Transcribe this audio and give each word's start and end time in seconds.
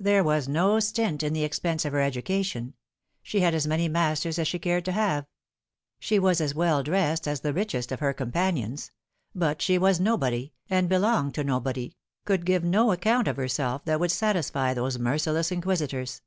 There 0.00 0.24
was 0.24 0.48
no 0.48 0.80
stint 0.80 1.22
in 1.22 1.34
the 1.34 1.44
expense 1.44 1.84
of 1.84 1.92
her 1.92 2.00
education. 2.00 2.74
She 3.22 3.42
had 3.42 3.54
as 3.54 3.64
many 3.64 3.86
masters 3.86 4.36
as 4.40 4.48
she 4.48 4.58
cared 4.58 4.84
to 4.86 4.90
have. 4.90 5.28
She 6.00 6.18
was 6.18 6.40
as 6.40 6.52
well 6.52 6.82
dressed 6.82 7.28
as 7.28 7.42
the 7.42 7.52
richest 7.52 7.92
of 7.92 8.00
her 8.00 8.12
companions. 8.12 8.90
But 9.36 9.62
she 9.62 9.78
was 9.78 10.00
nobody, 10.00 10.52
and 10.68 10.88
belonged 10.88 11.34
to 11.36 11.44
nobody, 11.44 11.94
could 12.24 12.44
give 12.44 12.64
no 12.64 12.90
account 12.90 13.28
of 13.28 13.36
herself 13.36 13.84
that 13.84 14.00
would 14.00 14.10
satisfy 14.10 14.74
those 14.74 14.98
merciless 14.98 15.52
inquisitors. 15.52 16.22